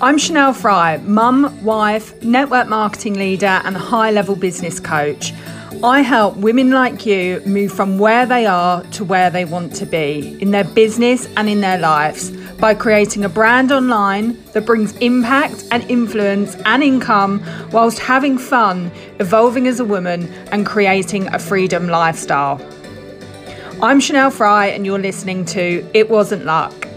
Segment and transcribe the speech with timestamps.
[0.00, 5.32] I'm Chanel Fry, mum, wife, network marketing leader, and high level business coach.
[5.82, 9.86] I help women like you move from where they are to where they want to
[9.86, 14.96] be in their business and in their lives by creating a brand online that brings
[14.98, 17.42] impact and influence and income
[17.72, 22.64] whilst having fun, evolving as a woman, and creating a freedom lifestyle.
[23.82, 26.87] I'm Chanel Fry, and you're listening to It Wasn't Luck.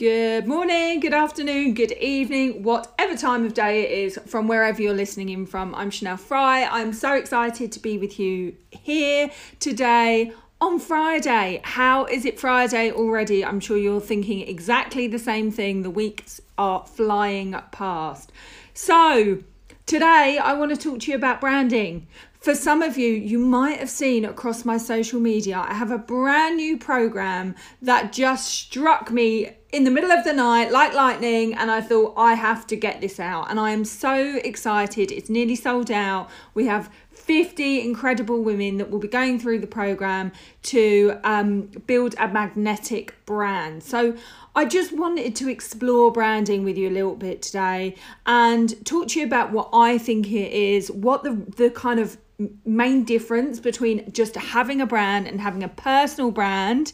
[0.00, 4.94] Good morning, good afternoon, good evening, whatever time of day it is from wherever you're
[4.94, 5.74] listening in from.
[5.74, 6.64] I'm Chanel Fry.
[6.64, 11.60] I'm so excited to be with you here today on Friday.
[11.64, 13.44] How is it Friday already?
[13.44, 15.82] I'm sure you're thinking exactly the same thing.
[15.82, 18.32] The weeks are flying past.
[18.72, 19.40] So,
[19.84, 22.06] today I want to talk to you about branding.
[22.40, 25.98] For some of you, you might have seen across my social media, I have a
[25.98, 31.54] brand new program that just struck me in the middle of the night like lightning
[31.54, 33.50] and I thought I have to get this out.
[33.50, 35.12] And I am so excited.
[35.12, 36.28] It's nearly sold out.
[36.54, 40.32] We have 50 incredible women that will be going through the program
[40.64, 43.84] to um, build a magnetic brand.
[43.84, 44.16] So
[44.56, 47.94] I just wanted to explore branding with you a little bit today
[48.26, 52.18] and talk to you about what I think it is what the the kind of
[52.64, 56.92] main difference between just having a brand and having a personal brand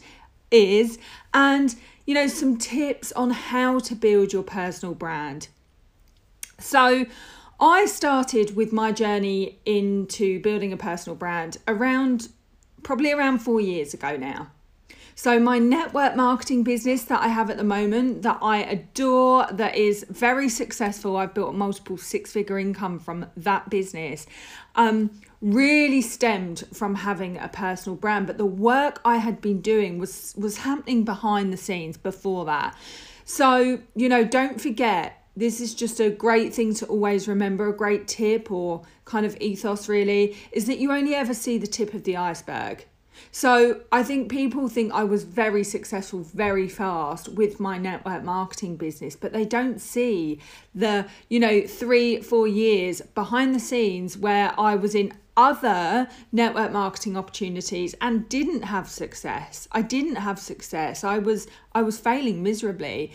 [0.51, 0.99] is
[1.33, 1.75] and
[2.07, 5.49] you know, some tips on how to build your personal brand.
[6.57, 7.05] So,
[7.59, 12.29] I started with my journey into building a personal brand around
[12.83, 14.51] probably around four years ago now.
[15.19, 19.75] So, my network marketing business that I have at the moment, that I adore, that
[19.75, 24.27] is very successful, I've built multiple six figure income from that business.
[24.75, 25.09] Um,
[25.41, 30.33] really stemmed from having a personal brand but the work i had been doing was
[30.35, 32.75] was happening behind the scenes before that
[33.23, 37.77] so you know don't forget this is just a great thing to always remember a
[37.77, 41.93] great tip or kind of ethos really is that you only ever see the tip
[41.93, 42.87] of the iceberg
[43.31, 48.77] so I think people think I was very successful very fast with my network marketing
[48.77, 50.39] business, but they don't see
[50.73, 56.71] the, you know, three, four years behind the scenes where I was in other network
[56.71, 59.67] marketing opportunities and didn't have success.
[59.71, 61.03] I didn't have success.
[61.03, 63.13] I was I was failing miserably.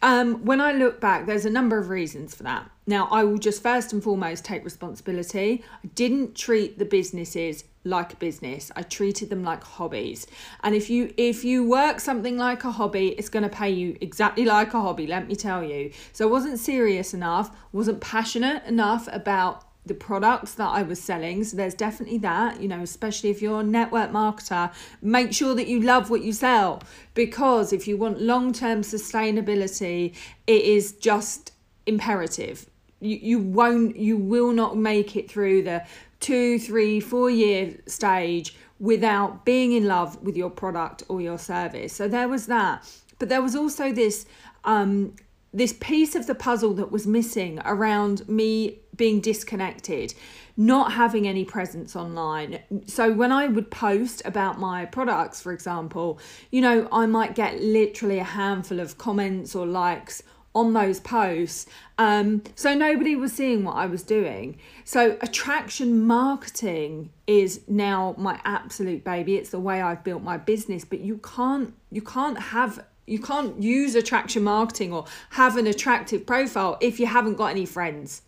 [0.00, 2.70] Um, when I look back, there's a number of reasons for that.
[2.86, 5.64] Now, I will just first and foremost take responsibility.
[5.82, 8.72] I didn't treat the businesses like a business.
[8.74, 10.26] I treated them like hobbies.
[10.62, 13.96] And if you if you work something like a hobby, it's going to pay you
[14.00, 15.92] exactly like a hobby, let me tell you.
[16.12, 21.44] So I wasn't serious enough, wasn't passionate enough about the products that I was selling.
[21.44, 25.68] So there's definitely that, you know, especially if you're a network marketer, make sure that
[25.68, 30.14] you love what you sell because if you want long term sustainability,
[30.46, 31.52] it is just
[31.86, 32.68] imperative.
[33.00, 35.84] You, you won't, you will not make it through the
[36.24, 41.92] two, three, four year stage without being in love with your product or your service.
[41.92, 42.90] So there was that.
[43.18, 44.24] But there was also this
[44.64, 45.14] um,
[45.52, 50.14] this piece of the puzzle that was missing around me being disconnected,
[50.56, 52.58] not having any presence online.
[52.86, 56.18] So when I would post about my products, for example,
[56.50, 60.22] you know, I might get literally a handful of comments or likes
[60.54, 61.66] on those posts.
[61.98, 64.58] Um, so nobody was seeing what I was doing.
[64.84, 69.36] So attraction marketing is now my absolute baby.
[69.36, 73.62] It's the way I've built my business, but you can't you can't have you can't
[73.62, 78.22] use attraction marketing or have an attractive profile if you haven't got any friends.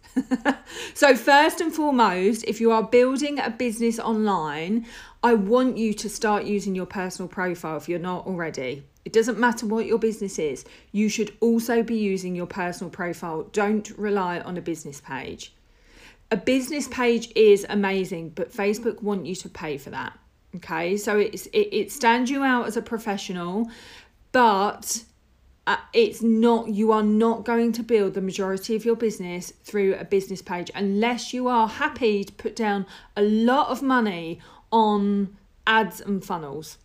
[0.95, 4.87] so, first and foremost, if you are building a business online,
[5.23, 8.85] I want you to start using your personal profile if you're not already.
[9.07, 13.45] It doesn't matter what your business is, you should also be using your personal profile.
[13.53, 15.55] Don't rely on a business page.
[16.33, 20.19] A business page is amazing, but Facebook want you to pay for that.
[20.57, 23.71] Okay, so it's it, it stands you out as a professional
[24.33, 25.05] but
[25.67, 29.95] uh, it's not you are not going to build the majority of your business through
[29.95, 32.85] a business page unless you are happy to put down
[33.17, 35.37] a lot of money on
[35.67, 36.79] ads and funnels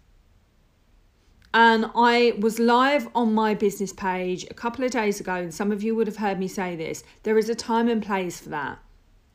[1.53, 5.71] and I was live on my business page a couple of days ago, and some
[5.71, 7.03] of you would have heard me say this.
[7.23, 8.79] There is a time and place for that.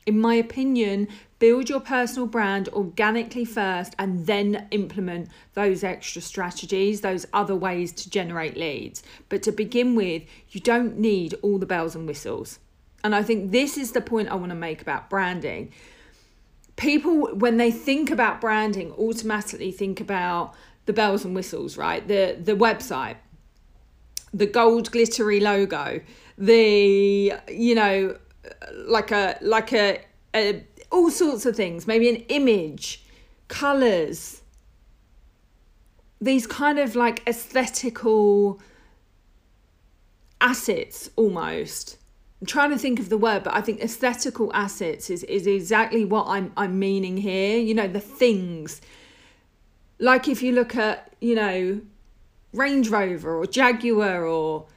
[0.05, 7.01] In my opinion, build your personal brand organically first and then implement those extra strategies,
[7.01, 9.03] those other ways to generate leads.
[9.27, 12.59] But to begin with, you don't need all the bells and whistles.
[13.03, 15.73] And I think this is the point I want to make about branding.
[16.77, 20.53] people when they think about branding automatically think about
[20.87, 22.05] the bells and whistles, right?
[22.07, 23.17] The the website,
[24.33, 26.01] the gold glittery logo,
[26.37, 28.17] the you know
[28.73, 30.01] like a like a,
[30.35, 33.03] a all sorts of things, maybe an image,
[33.47, 34.41] colors,
[36.19, 38.59] these kind of like aesthetical
[40.41, 41.97] assets almost.
[42.39, 46.05] I'm trying to think of the word, but I think aesthetical assets is, is exactly
[46.05, 47.57] what I'm I'm meaning here.
[47.57, 48.79] You know, the things.
[49.99, 51.81] Like if you look at, you know,
[52.53, 54.67] Range Rover or Jaguar or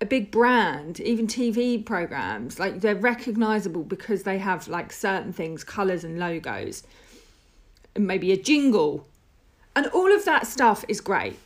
[0.00, 5.64] a big brand, even TV programs, like they're recognizable because they have like certain things,
[5.64, 6.84] colors and logos,
[7.94, 9.06] and maybe a jingle.
[9.74, 11.38] And all of that stuff is great.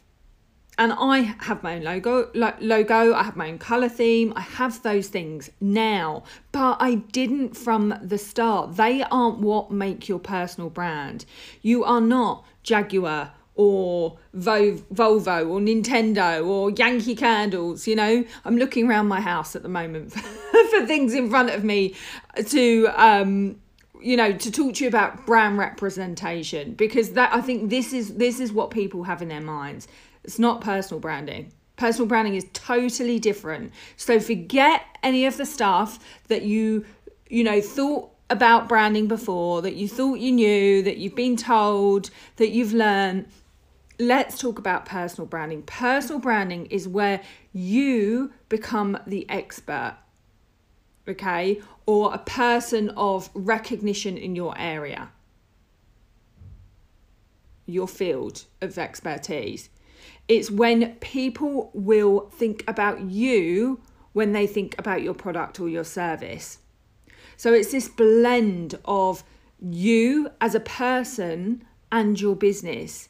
[0.79, 4.83] And I have my own logo, logo, I have my own color theme, I have
[4.83, 8.77] those things now, but I didn't from the start.
[8.77, 11.27] They aren't what make your personal brand.
[11.61, 17.87] You are not Jaguar or Volvo or Nintendo or Yankee Candles.
[17.87, 20.13] You know, I'm looking around my house at the moment
[20.71, 21.95] for things in front of me
[22.47, 23.61] to, um,
[24.01, 28.15] you know, to talk to you about brand representation because that I think this is
[28.15, 29.87] this is what people have in their minds.
[30.25, 31.53] It's not personal branding.
[31.77, 33.73] Personal branding is totally different.
[33.97, 35.99] So forget any of the stuff
[36.29, 36.85] that you,
[37.29, 42.11] you know, thought about branding before, that you thought you knew, that you've been told,
[42.37, 43.27] that you've learned
[43.99, 45.63] let's talk about personal branding.
[45.63, 47.21] Personal branding is where
[47.53, 49.97] you become the expert,
[51.09, 55.11] okay, or a person of recognition in your area,
[57.67, 59.69] your field of expertise.
[60.29, 63.81] It's when people will think about you
[64.13, 66.59] when they think about your product or your service.
[67.37, 69.25] So it's this blend of
[69.61, 73.09] you as a person and your business.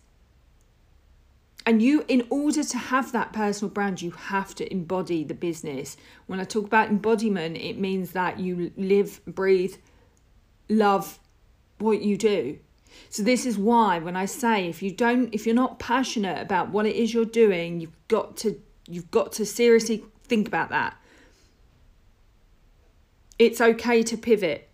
[1.64, 5.96] And you in order to have that personal brand you have to embody the business.
[6.26, 9.76] When i talk about embodiment it means that you live breathe
[10.68, 11.20] love
[11.78, 12.58] what you do.
[13.10, 16.70] So this is why when i say if you don't if you're not passionate about
[16.70, 20.96] what it is you're doing you've got to you've got to seriously think about that
[23.44, 24.68] it's okay to pivot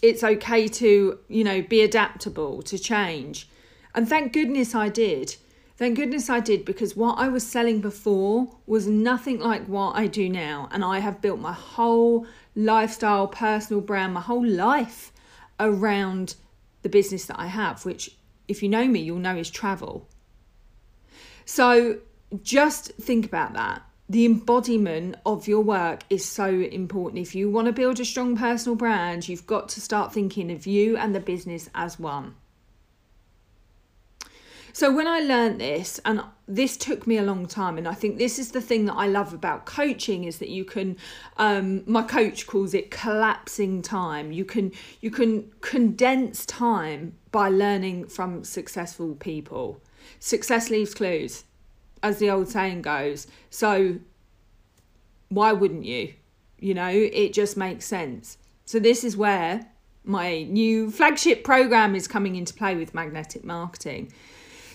[0.00, 3.48] it's okay to you know be adaptable to change
[3.94, 5.36] and thank goodness i did
[5.82, 10.06] Thank goodness I did because what I was selling before was nothing like what I
[10.06, 10.68] do now.
[10.70, 15.12] And I have built my whole lifestyle, personal brand, my whole life
[15.58, 16.36] around
[16.82, 18.16] the business that I have, which,
[18.46, 20.08] if you know me, you'll know is travel.
[21.46, 21.98] So
[22.42, 23.82] just think about that.
[24.12, 27.22] The embodiment of your work is so important.
[27.22, 30.66] If you want to build a strong personal brand, you've got to start thinking of
[30.66, 32.34] you and the business as one.
[34.74, 38.18] So when I learned this, and this took me a long time, and I think
[38.18, 40.98] this is the thing that I love about coaching is that you can,
[41.38, 44.30] um, my coach calls it collapsing time.
[44.30, 49.80] You can you can condense time by learning from successful people.
[50.20, 51.44] Success leaves clues,
[52.02, 53.26] as the old saying goes.
[53.50, 53.98] So
[55.28, 56.14] why wouldn't you?
[56.58, 58.38] You know, it just makes sense.
[58.64, 59.66] So this is where
[60.04, 64.12] my new flagship program is coming into play with magnetic marketing.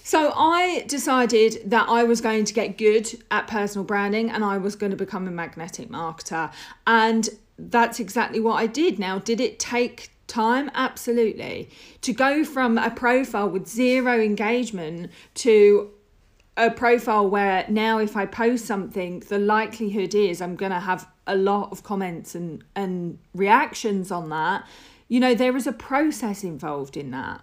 [0.03, 4.57] So I decided that I was going to get good at personal branding and I
[4.57, 6.51] was going to become a magnetic marketer.
[6.86, 7.27] And
[7.60, 9.00] that's exactly what I did.
[9.00, 10.72] Now, did it take time?
[10.74, 11.69] Absolutely.
[12.01, 15.91] To go from a profile with zero engagement to
[16.57, 21.07] a profile where now if I post something, the likelihood is I'm going to have
[21.27, 24.67] a lot of comments and, and reactions on that.
[25.07, 27.41] You know, there is a process involved in that.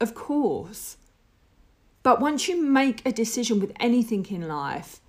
[0.00, 0.96] Of course.
[2.02, 5.00] But once you make a decision with anything in life,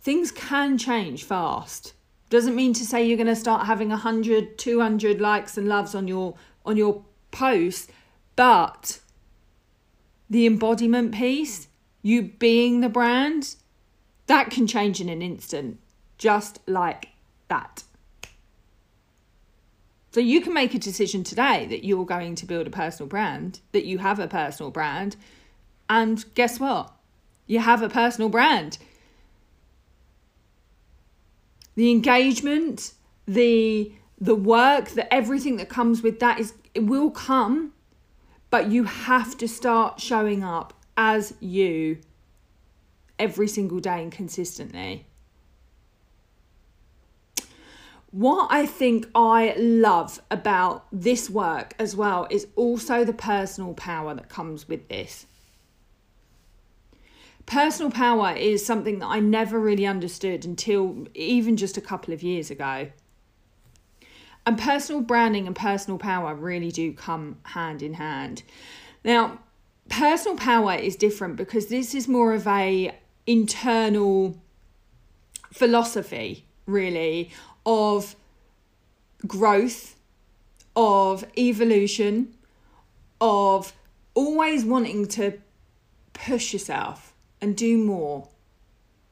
[0.00, 1.94] things can change fast.
[2.28, 6.08] Doesn't mean to say you're going to start having 100, 200 likes and loves on
[6.08, 7.90] your on your post,
[8.36, 9.00] but
[10.28, 11.68] the embodiment piece,
[12.02, 13.56] you being the brand,
[14.26, 15.78] that can change in an instant,
[16.18, 17.08] just like
[17.48, 17.82] that.
[20.12, 23.60] So you can make a decision today that you're going to build a personal brand,
[23.72, 25.16] that you have a personal brand,
[25.88, 26.92] and guess what?
[27.46, 28.78] You have a personal brand.
[31.74, 32.92] The engagement,
[33.26, 37.72] the the work, the everything that comes with that is it will come,
[38.50, 41.98] but you have to start showing up as you
[43.18, 45.06] every single day and consistently.
[48.10, 54.14] what I think I love about this work as well is also the personal power
[54.14, 55.26] that comes with this.
[57.46, 62.22] Personal power is something that I never really understood until even just a couple of
[62.22, 62.90] years ago.
[64.46, 68.42] And personal branding and personal power really do come hand in hand.
[69.04, 69.38] Now,
[69.90, 74.40] personal power is different because this is more of a internal
[75.52, 77.30] philosophy really
[77.66, 78.16] of
[79.26, 79.96] growth,
[80.74, 82.34] of evolution,
[83.20, 83.74] of
[84.14, 85.38] always wanting to
[86.12, 88.28] push yourself and do more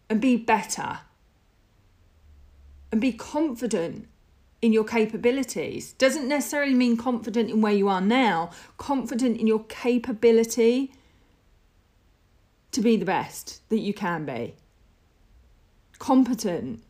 [0.08, 1.00] and be better
[2.90, 4.08] and be confident
[4.60, 5.92] in your capabilities.
[5.94, 10.92] Doesn't necessarily mean confident in where you are now, confident in your capability
[12.72, 14.54] to be the best that you can be.
[15.98, 16.82] Competent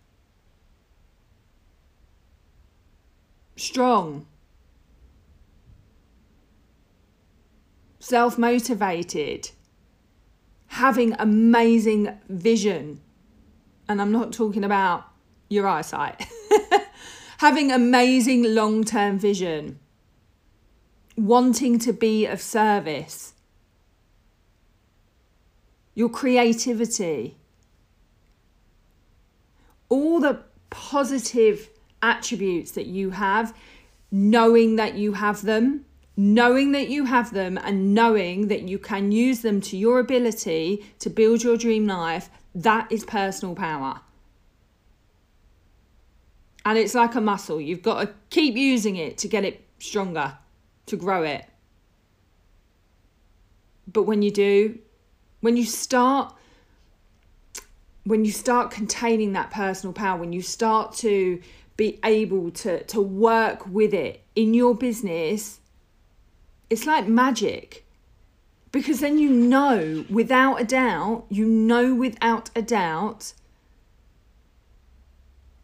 [3.58, 4.26] strong,
[7.98, 9.50] self motivated,
[10.68, 13.00] having amazing vision.
[13.88, 15.06] And I'm not talking about
[15.48, 16.26] your eyesight,
[17.38, 19.78] having amazing long term vision,
[21.16, 23.34] wanting to be of service,
[25.94, 27.36] your creativity,
[29.88, 30.40] all the
[30.70, 31.70] positive
[32.02, 33.54] attributes that you have,
[34.10, 35.84] knowing that you have them,
[36.16, 40.84] knowing that you have them, and knowing that you can use them to your ability
[40.98, 44.00] to build your dream life, that is personal power.
[46.68, 47.62] And it's like a muscle.
[47.62, 50.36] You've got to keep using it to get it stronger,
[50.84, 51.46] to grow it.
[53.90, 54.78] But when you do,
[55.40, 56.34] when you start
[58.04, 61.40] when you start containing that personal power, when you start to
[61.78, 65.60] be able to to work with it in your business
[66.68, 67.86] it's like magic
[68.72, 73.32] because then you know without a doubt you know without a doubt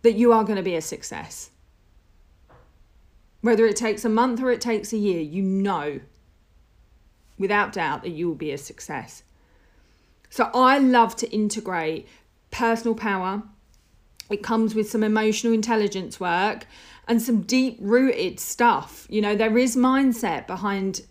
[0.04, 1.50] that you are going to be a success
[3.40, 6.00] whether it takes a month or it takes a year you know
[7.36, 9.24] without doubt that you will be a success
[10.30, 12.06] so i love to integrate
[12.50, 13.42] personal power
[14.30, 16.66] it comes with some emotional intelligence work
[17.06, 19.06] and some deep rooted stuff.
[19.10, 21.02] You know, there is mindset behind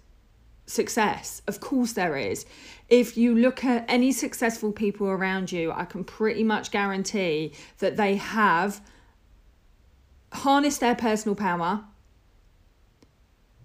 [0.65, 1.41] success.
[1.47, 2.45] Of course, there is.
[2.93, 7.97] If you look at any successful people around you, I can pretty much guarantee that
[7.97, 8.81] they have
[10.31, 11.85] harnessed their personal power,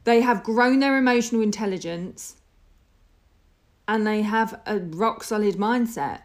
[0.05, 2.37] they have grown their emotional intelligence,
[3.87, 6.23] and they have a rock solid mindset.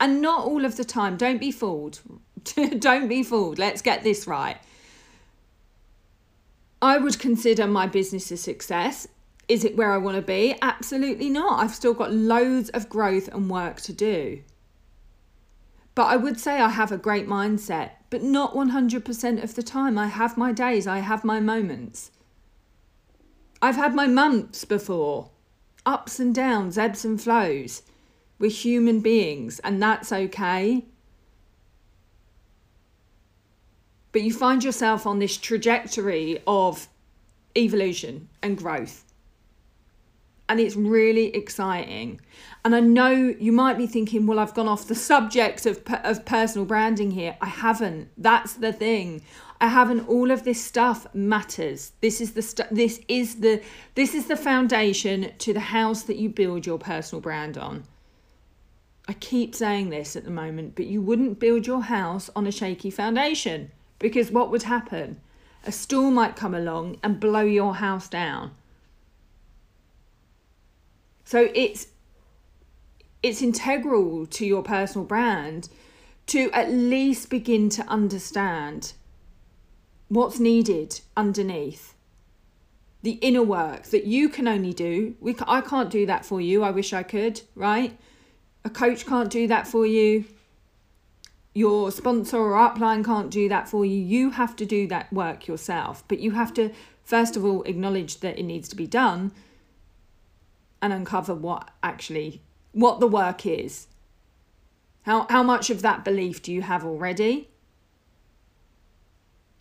[0.00, 2.00] And not all of the time, don't be fooled.
[2.78, 3.58] Don't be fooled.
[3.58, 4.56] Let's get this right.
[6.80, 9.06] I would consider my business a success.
[9.52, 10.56] Is it where I want to be?
[10.62, 11.60] Absolutely not.
[11.60, 14.42] I've still got loads of growth and work to do.
[15.94, 19.98] But I would say I have a great mindset, but not 100% of the time.
[19.98, 22.12] I have my days, I have my moments.
[23.60, 25.28] I've had my months before
[25.84, 27.82] ups and downs, ebbs and flows.
[28.38, 30.86] We're human beings, and that's okay.
[34.12, 36.86] but you find yourself on this trajectory of
[37.56, 39.04] evolution and growth.
[40.52, 42.20] And it's really exciting.
[42.62, 46.26] And I know you might be thinking, well, I've gone off the subject of, of
[46.26, 47.38] personal branding here.
[47.40, 48.10] I haven't.
[48.18, 49.22] That's the thing.
[49.62, 50.06] I haven't.
[50.10, 51.92] All of this stuff matters.
[52.02, 53.62] This is the stu- this is the
[53.94, 57.84] this is the foundation to the house that you build your personal brand on.
[59.08, 62.52] I keep saying this at the moment, but you wouldn't build your house on a
[62.52, 63.70] shaky foundation.
[63.98, 65.18] Because what would happen?
[65.64, 68.50] A storm might come along and blow your house down.
[71.24, 71.88] So it's
[73.22, 75.68] it's integral to your personal brand
[76.26, 78.94] to at least begin to understand
[80.08, 81.94] what's needed underneath.
[83.02, 85.16] The inner work that you can only do.
[85.20, 86.62] We i can't do that for you.
[86.62, 87.98] I wish i could right?
[88.64, 90.24] A coach can't do that for you.
[91.54, 93.96] Your sponsor or upline can't do that for you.
[93.96, 96.04] You have to do that work yourself.
[96.08, 96.70] But you have to,
[97.04, 99.32] first of all, acknowledge that it needs to be done
[100.82, 103.86] and uncover what actually what the work is.
[105.02, 107.48] How how much of that belief do you have already?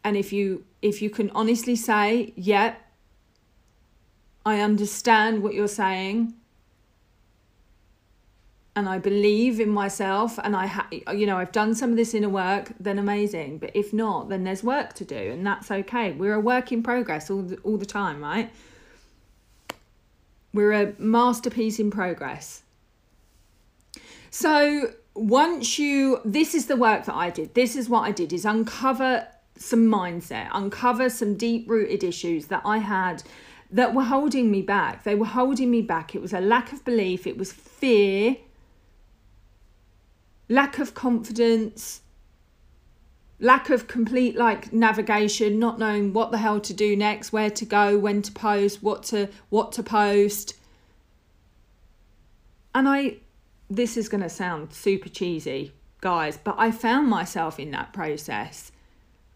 [0.04, 2.76] And if you if you can honestly say, "Yep, yeah,
[4.46, 6.34] I understand what you're saying.
[8.76, 12.14] and I believe in myself and I ha- you know I've done some of this
[12.14, 16.14] inner work then amazing but if not then there's work to do and that's okay
[16.14, 18.52] we're a work in progress all the, all the time right
[20.54, 22.64] we're a masterpiece in progress.
[24.30, 27.54] So once you this is the work that I did.
[27.54, 29.28] This is what I did is uncover
[29.58, 33.22] some mindset uncover some deep rooted issues that I had
[33.70, 35.04] that were holding me back.
[35.04, 36.16] They were holding me back.
[36.16, 37.28] It was a lack of belief.
[37.28, 38.38] It was fear
[40.52, 42.02] lack of confidence,
[43.42, 47.66] lack of complete like navigation, not knowing what the hell to do next, where to
[47.66, 50.56] go, when to post, what to what to post.
[52.74, 53.18] And I
[53.70, 58.72] this is going to sound super cheesy, guys, but I found myself in that process.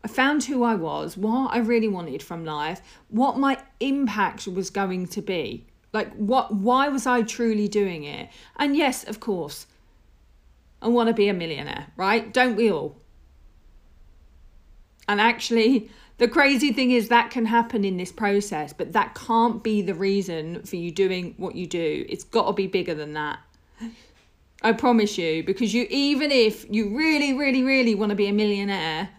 [0.03, 4.69] I found who I was, what I really wanted from life, what my impact was
[4.69, 5.65] going to be.
[5.93, 8.29] Like what why was I truly doing it?
[8.57, 9.65] And yes, of course,
[10.81, 12.31] i want to be a millionaire, right?
[12.31, 12.97] Don't we all?
[15.07, 19.63] And actually, the crazy thing is that can happen in this process, but that can't
[19.63, 22.05] be the reason for you doing what you do.
[22.07, 23.39] It's got to be bigger than that.
[24.61, 28.33] I promise you, because you even if you really, really, really want to be a
[28.33, 29.09] millionaire,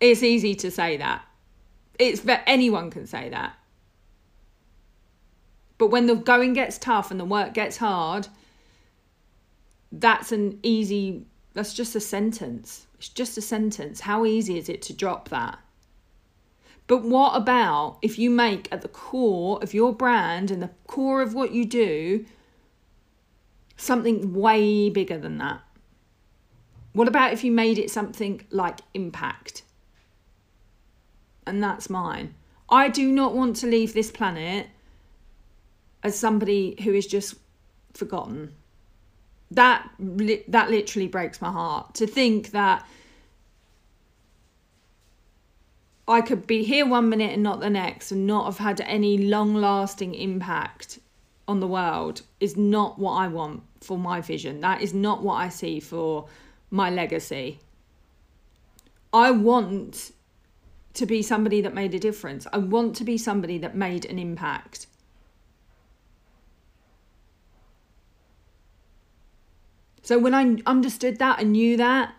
[0.00, 1.22] it's easy to say that.
[1.98, 3.54] It's that anyone can say that.
[5.76, 8.28] But when the going gets tough and the work gets hard,
[9.92, 14.00] that's an easy that's just a sentence it's just a sentence.
[14.00, 15.58] How easy is it to drop that?
[16.88, 21.22] But what about if you make at the core of your brand and the core
[21.22, 22.24] of what you do
[23.76, 25.60] something way bigger than that?
[26.92, 29.62] What about if you made it something like impact?
[31.46, 32.34] And that's mine.
[32.68, 34.66] I do not want to leave this planet
[36.02, 37.36] as somebody who is just
[37.94, 38.54] forgotten
[39.50, 42.86] that that literally breaks my heart to think that
[46.06, 49.18] I could be here one minute and not the next and not have had any
[49.18, 50.98] long lasting impact
[51.46, 54.60] on the world is not what I want for my vision.
[54.60, 56.26] That is not what I see for
[56.70, 57.60] my legacy.
[59.12, 60.12] I want
[60.94, 62.46] to be somebody that made a difference.
[62.52, 64.86] I want to be somebody that made an impact.
[70.08, 72.14] So when I understood that and knew that,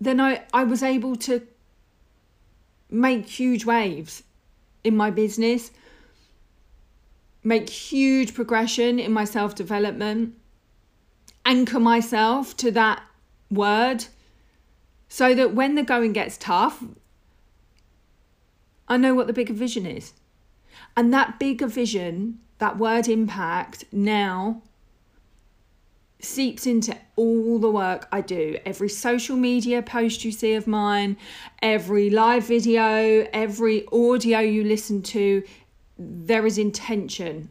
[0.00, 1.46] then I, I was able to
[2.90, 4.24] make huge waves
[4.82, 5.70] in my business,
[7.44, 10.34] make huge progression in my self development,
[11.46, 13.04] anchor myself to that
[13.52, 14.06] word
[15.08, 16.82] so that when the going gets tough,
[18.88, 20.12] I know what the bigger vision is.
[20.96, 24.62] And that bigger vision, that word impact, now
[26.24, 28.58] seeps into all the work I do.
[28.64, 31.16] Every social media post you see of mine,
[31.62, 35.42] every live video, every audio you listen to,
[35.98, 37.50] there is intention.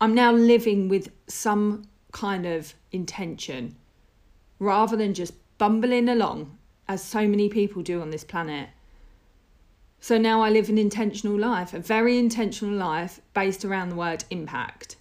[0.00, 3.76] I'm now living with some kind of intention
[4.58, 6.56] rather than just bumbling along
[6.88, 8.68] as so many people do on this planet.
[10.00, 14.24] So now I live an intentional life, a very intentional life based around the word
[14.30, 14.96] impact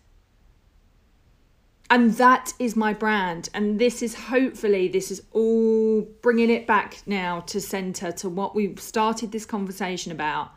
[1.90, 3.50] and that is my brand.
[3.54, 8.54] And this is hopefully this is all bringing it back now to center to what
[8.54, 10.52] we started this conversation about.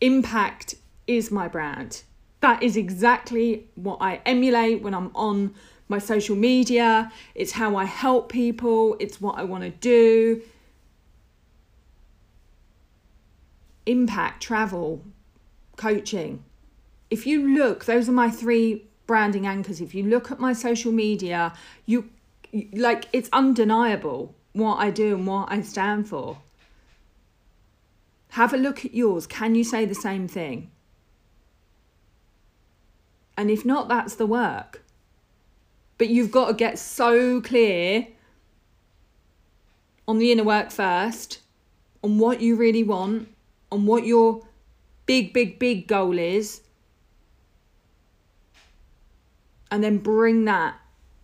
[0.00, 2.02] Impact is my brand.
[2.40, 5.54] That is exactly what i emulate when i'm on
[5.88, 7.12] my social media.
[7.34, 8.96] It's how i help people.
[8.98, 10.40] It's what i want to do.
[13.84, 15.04] Impact travel
[15.76, 16.44] coaching.
[17.10, 19.80] If you look those are my three branding anchors.
[19.80, 21.52] If you look at my social media,
[21.84, 22.10] you
[22.72, 26.38] like it's undeniable what I do and what I stand for.
[28.38, 29.26] Have a look at yours.
[29.26, 30.70] Can you say the same thing?
[33.36, 34.84] And if not, that's the work.
[35.98, 38.06] But you've got to get so clear
[40.06, 41.40] on the inner work first,
[42.04, 43.26] on what you really want,
[43.72, 44.46] on what your
[45.06, 46.60] big, big, big goal is,
[49.70, 50.74] and then bring that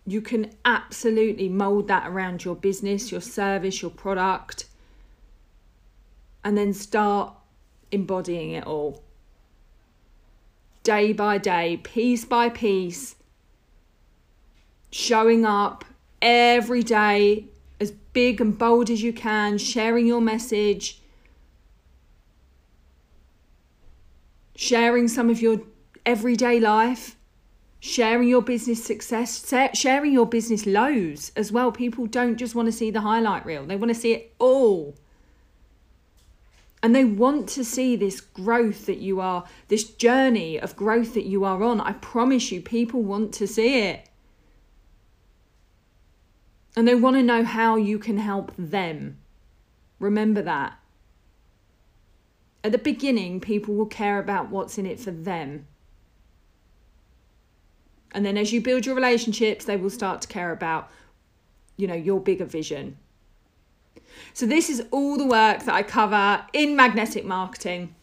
[0.07, 4.65] you can absolutely mold that around your business, your service, your product,
[6.45, 7.33] and then start
[7.91, 9.03] embodying it all.
[10.83, 13.15] Day by day, piece by piece,
[14.91, 15.83] showing up
[16.21, 17.47] every day
[17.81, 21.01] as big and bold as you can, sharing your message,
[24.55, 25.59] sharing some of your
[26.05, 27.16] everyday life
[27.87, 31.71] sharing your business success, sharing your business lows as well.
[31.71, 34.95] People don't just want to see the highlight reel, they want to see it all.
[36.83, 41.25] And they want to see this growth that you are, this journey of growth that
[41.25, 41.81] you are on.
[41.81, 44.07] I promise you, people want to see it.
[46.75, 49.17] And they want to know how you can help them.
[49.99, 50.77] Remember that.
[52.63, 55.65] At the beginning, people will care about what's in it for them.
[58.17, 60.89] And then as you build your relationships, they will start to care about,
[61.75, 62.97] you know, your bigger vision.
[64.33, 67.93] So this is all the work that I cover in magnetic marketing.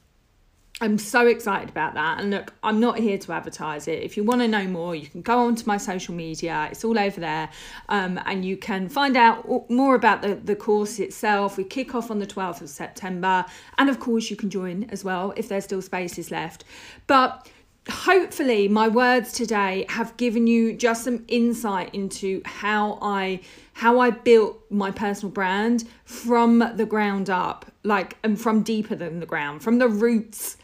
[0.80, 2.20] I'm so excited about that.
[2.20, 4.04] And look, I'm not here to advertise it.
[4.04, 6.68] If you want to know more, you can go onto my social media.
[6.70, 7.50] It's all over there.
[7.88, 11.56] Um, and you can find out more about the, the course itself.
[11.56, 13.44] We kick off on the 12th of September.
[13.78, 16.62] And of course, you can join as well if there's still spaces left.
[17.08, 17.48] But
[17.88, 23.40] hopefully, my words today have given you just some insight into how I
[23.74, 29.20] how I built my personal brand from the ground up, like and from deeper than
[29.20, 30.56] the ground, from the roots.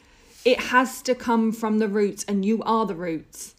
[0.44, 3.54] It has to come from the roots, and you are the roots.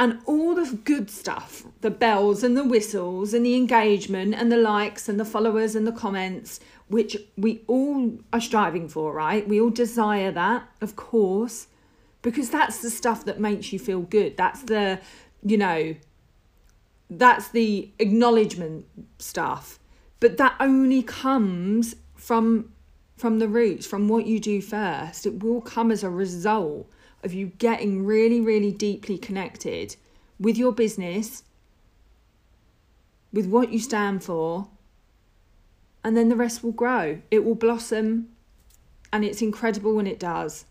[0.00, 4.56] And all the good stuff, the bells and the whistles and the engagement and the
[4.56, 9.48] likes and the followers and the comments, which we all are striving for, right?
[9.48, 11.66] We all desire that, of course
[12.22, 14.36] because that's the stuff that makes you feel good.
[14.36, 15.00] That's the,
[15.42, 15.94] you know,
[17.10, 18.86] that's the acknowledgement
[19.18, 19.78] stuff.
[20.20, 22.72] But that only comes from
[23.16, 25.26] from the roots, from what you do first.
[25.26, 26.88] It will come as a result
[27.24, 29.96] of you getting really, really deeply connected
[30.38, 31.42] with your business,
[33.32, 34.68] with what you stand for,
[36.04, 37.20] and then the rest will grow.
[37.30, 38.28] It will blossom,
[39.12, 40.64] and it's incredible when it does.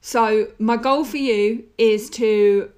[0.00, 2.70] So, my goal for you is to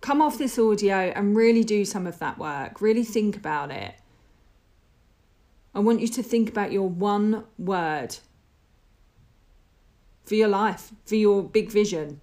[0.00, 3.94] come off this audio and really do some of that work, really think about it.
[5.74, 8.16] I want you to think about your one word
[10.24, 12.20] for your life, for your big vision.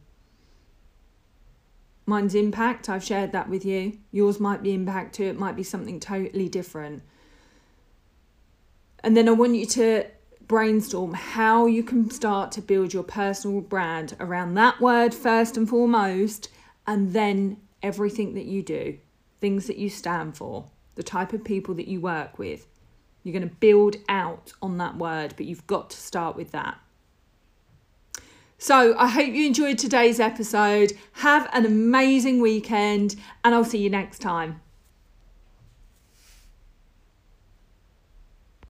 [2.06, 4.00] Mine's impact, I've shared that with you.
[4.12, 7.02] Yours might be impact too, it might be something totally different.
[9.04, 10.06] And then I want you to
[10.50, 15.70] brainstorm how you can start to build your personal brand around that word first and
[15.70, 16.50] foremost,
[16.86, 18.98] and then everything that you do,
[19.40, 22.66] things that you stand for, the type of people that you work with.
[23.24, 26.78] You're going to build out on that word, but you've got to start with that.
[28.58, 30.94] So, I hope you enjoyed today's episode.
[31.14, 34.62] Have an amazing weekend, and I'll see you next time.